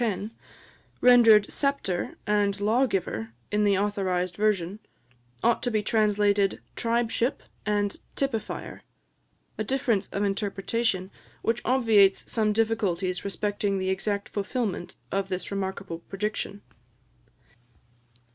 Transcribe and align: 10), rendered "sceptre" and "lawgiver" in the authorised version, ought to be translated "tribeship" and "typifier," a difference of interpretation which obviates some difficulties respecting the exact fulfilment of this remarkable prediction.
10), 0.01 0.31
rendered 0.99 1.45
"sceptre" 1.51 2.15
and 2.25 2.59
"lawgiver" 2.59 3.33
in 3.51 3.63
the 3.63 3.77
authorised 3.77 4.35
version, 4.35 4.79
ought 5.43 5.61
to 5.61 5.69
be 5.69 5.83
translated 5.83 6.59
"tribeship" 6.75 7.43
and 7.67 7.97
"typifier," 8.15 8.79
a 9.59 9.63
difference 9.63 10.07
of 10.07 10.23
interpretation 10.23 11.11
which 11.43 11.61
obviates 11.65 12.31
some 12.31 12.51
difficulties 12.51 13.23
respecting 13.23 13.77
the 13.77 13.91
exact 13.91 14.27
fulfilment 14.27 14.95
of 15.11 15.29
this 15.29 15.51
remarkable 15.51 15.99
prediction. 15.99 16.63